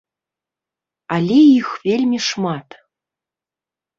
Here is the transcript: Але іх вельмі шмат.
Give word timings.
Але 1.17 1.37
іх 1.57 1.67
вельмі 1.87 2.19
шмат. 2.29 2.67